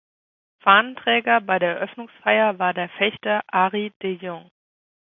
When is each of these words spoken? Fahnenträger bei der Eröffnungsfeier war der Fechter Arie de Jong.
Fahnenträger 0.63 1.41
bei 1.41 1.59
der 1.59 1.75
Eröffnungsfeier 1.75 2.57
war 2.57 2.73
der 2.73 2.89
Fechter 2.89 3.41
Arie 3.45 3.93
de 4.01 4.13
Jong. 4.15 4.49